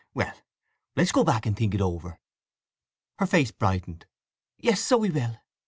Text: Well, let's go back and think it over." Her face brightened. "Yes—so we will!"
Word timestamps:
Well, 0.15 0.33
let's 0.95 1.11
go 1.11 1.23
back 1.23 1.45
and 1.45 1.55
think 1.55 1.75
it 1.75 1.79
over." 1.79 2.17
Her 3.19 3.27
face 3.27 3.51
brightened. 3.51 4.07
"Yes—so 4.57 4.97
we 4.97 5.11
will!" 5.11 5.37